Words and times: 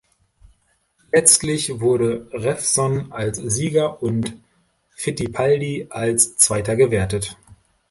Letztlich 1.11 1.79
wurde 1.79 2.27
Revson 2.33 3.11
als 3.11 3.37
Sieger 3.37 4.01
und 4.01 4.33
Fittipaldi 4.89 5.85
als 5.91 6.37
Zweiter 6.37 6.75
gewertet. 6.75 7.37